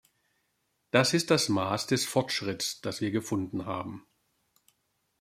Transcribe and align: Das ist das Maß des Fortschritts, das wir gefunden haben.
Das 0.89 1.13
ist 1.13 1.29
das 1.29 1.47
Maß 1.47 1.85
des 1.85 2.05
Fortschritts, 2.05 2.81
das 2.81 3.01
wir 3.01 3.11
gefunden 3.11 3.67
haben. 3.67 4.07